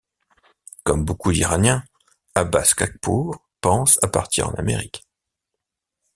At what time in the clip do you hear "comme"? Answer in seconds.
0.83-1.05